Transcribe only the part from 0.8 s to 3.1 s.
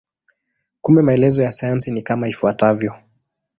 Kumbe maelezo ya sayansi ni kama ifuatavyo.